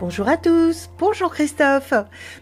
Bonjour 0.00 0.30
à 0.30 0.38
tous, 0.38 0.88
bonjour 0.98 1.30
Christophe. 1.30 1.92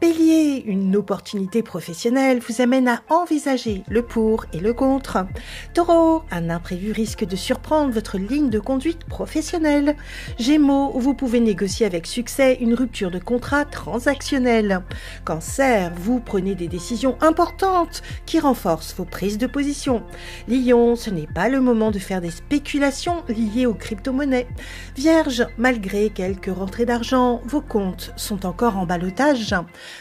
Bélier, 0.00 0.62
une 0.64 0.96
opportunité 0.96 1.62
professionnelle 1.62 2.38
vous 2.38 2.62
amène 2.62 2.88
à 2.88 3.02
envisager 3.10 3.82
le 3.90 4.00
pour 4.00 4.46
et 4.54 4.58
le 4.58 4.72
contre. 4.72 5.26
Taureau, 5.74 6.22
un 6.30 6.48
imprévu 6.48 6.92
risque 6.92 7.26
de 7.26 7.36
surprendre 7.36 7.92
votre 7.92 8.16
ligne 8.16 8.48
de 8.48 8.58
conduite 8.58 9.04
professionnelle. 9.04 9.96
Gémeaux, 10.38 10.98
vous 10.98 11.12
pouvez 11.12 11.40
négocier 11.40 11.84
avec 11.84 12.06
succès 12.06 12.56
une 12.58 12.72
rupture 12.72 13.10
de 13.10 13.18
contrat 13.18 13.66
transactionnel. 13.66 14.80
Cancer, 15.26 15.92
vous 15.94 16.20
prenez 16.20 16.54
des 16.54 16.68
décisions 16.68 17.18
importantes 17.20 18.02
qui 18.24 18.40
renforcent 18.40 18.94
vos 18.94 19.04
prises 19.04 19.36
de 19.36 19.46
position. 19.46 20.02
Lion, 20.48 20.96
ce 20.96 21.10
n'est 21.10 21.26
pas 21.26 21.50
le 21.50 21.60
moment 21.60 21.90
de 21.90 21.98
faire 21.98 22.22
des 22.22 22.30
spéculations 22.30 23.22
liées 23.28 23.66
aux 23.66 23.74
crypto-monnaies. 23.74 24.48
Vierge, 24.96 25.46
malgré 25.58 26.08
quelques 26.08 26.46
rentrées 26.46 26.86
d'argent, 26.86 27.41
vos 27.44 27.60
comptes 27.60 28.12
sont 28.16 28.46
encore 28.46 28.76
en 28.76 28.86
balotage? 28.86 29.54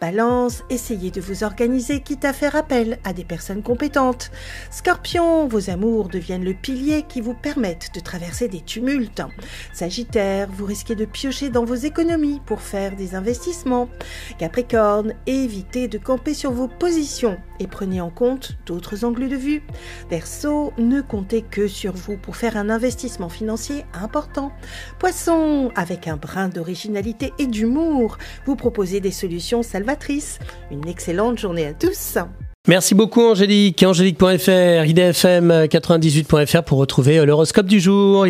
Balance, 0.00 0.64
essayez 0.70 1.10
de 1.10 1.20
vous 1.20 1.44
organiser 1.44 2.00
quitte 2.00 2.24
à 2.24 2.32
faire 2.32 2.56
appel 2.56 2.98
à 3.04 3.12
des 3.12 3.24
personnes 3.24 3.62
compétentes. 3.62 4.30
Scorpion, 4.70 5.48
vos 5.48 5.70
amours 5.70 6.08
deviennent 6.08 6.44
le 6.44 6.54
pilier 6.54 7.04
qui 7.08 7.20
vous 7.20 7.34
permettent 7.34 7.90
de 7.94 8.00
traverser 8.00 8.48
des 8.48 8.60
tumultes. 8.60 9.22
Sagittaire, 9.72 10.48
vous 10.50 10.64
risquez 10.64 10.94
de 10.94 11.04
piocher 11.04 11.50
dans 11.50 11.64
vos 11.64 11.74
économies 11.74 12.40
pour 12.44 12.60
faire 12.60 12.96
des 12.96 13.14
investissements. 13.14 13.88
Capricorne, 14.38 15.14
évitez 15.26 15.88
de 15.88 15.98
camper 15.98 16.34
sur 16.34 16.52
vos 16.52 16.68
positions 16.68 17.38
et 17.60 17.66
prenez 17.66 18.00
en 18.00 18.10
compte 18.10 18.56
d'autres 18.66 19.04
angles 19.04 19.28
de 19.28 19.36
vue. 19.36 19.62
Verseau, 20.10 20.72
ne 20.78 21.00
comptez 21.00 21.42
que 21.42 21.68
sur 21.68 21.92
vous 21.92 22.16
pour 22.16 22.36
faire 22.36 22.56
un 22.56 22.70
investissement 22.70 23.28
financier 23.28 23.84
important. 23.94 24.52
Poisson, 24.98 25.70
avec 25.76 26.08
un 26.08 26.16
brin 26.16 26.48
d'originalité 26.48 27.21
et 27.38 27.46
d'humour, 27.46 28.18
vous 28.46 28.56
proposez 28.56 29.00
des 29.00 29.10
solutions 29.10 29.62
salvatrices. 29.62 30.38
Une 30.70 30.88
excellente 30.88 31.38
journée 31.38 31.66
à 31.66 31.74
tous. 31.74 32.18
Merci 32.68 32.94
beaucoup 32.94 33.22
Angélique. 33.22 33.82
Angélique.fr, 33.82 34.86
idfm98.fr 34.86 36.62
pour 36.62 36.78
retrouver 36.78 37.24
l'horoscope 37.26 37.66
du 37.66 37.80
jour. 37.80 38.24